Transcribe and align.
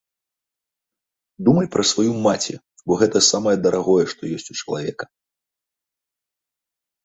Думай 1.49 1.67
пра 1.75 1.83
сваю 1.91 2.13
мацi, 2.25 2.53
бо 2.89 2.93
гэта 3.03 3.17
самае 3.31 3.55
дарагое, 3.69 4.05
што 4.15 4.21
ёсць 4.41 4.49
у 4.57 4.61
чалавека. 4.63 5.05